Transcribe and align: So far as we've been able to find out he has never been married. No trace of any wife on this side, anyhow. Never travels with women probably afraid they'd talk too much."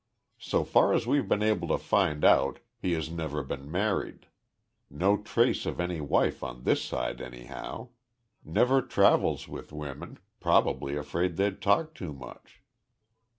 So 0.39 0.63
far 0.63 0.93
as 0.95 1.05
we've 1.05 1.27
been 1.29 1.43
able 1.43 1.67
to 1.67 1.77
find 1.77 2.25
out 2.25 2.57
he 2.79 2.93
has 2.93 3.11
never 3.11 3.43
been 3.43 3.69
married. 3.69 4.25
No 4.89 5.15
trace 5.17 5.67
of 5.67 5.79
any 5.79 6.01
wife 6.01 6.43
on 6.43 6.63
this 6.63 6.81
side, 6.81 7.21
anyhow. 7.21 7.89
Never 8.43 8.81
travels 8.81 9.47
with 9.47 9.71
women 9.71 10.17
probably 10.39 10.95
afraid 10.95 11.37
they'd 11.37 11.61
talk 11.61 11.93
too 11.93 12.13
much." 12.13 12.63